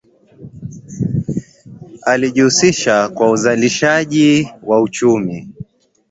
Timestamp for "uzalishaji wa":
3.31-4.81